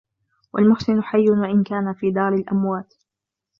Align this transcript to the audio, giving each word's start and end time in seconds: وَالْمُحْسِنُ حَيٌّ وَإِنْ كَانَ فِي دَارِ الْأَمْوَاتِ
وَالْمُحْسِنُ 0.53 1.03
حَيٌّ 1.03 1.29
وَإِنْ 1.31 1.63
كَانَ 1.63 1.93
فِي 1.93 2.11
دَارِ 2.11 2.33
الْأَمْوَاتِ 2.33 2.93